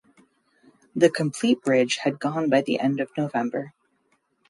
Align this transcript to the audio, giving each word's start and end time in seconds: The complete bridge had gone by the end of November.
The 0.95 1.11
complete 1.11 1.61
bridge 1.61 1.97
had 1.97 2.19
gone 2.19 2.49
by 2.49 2.61
the 2.63 2.79
end 2.79 2.99
of 2.99 3.11
November. 3.15 3.71